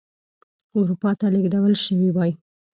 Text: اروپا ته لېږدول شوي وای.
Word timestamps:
اروپا 0.77 1.11
ته 1.19 1.25
لېږدول 1.33 1.73
شوي 1.85 2.09
وای. 2.11 2.31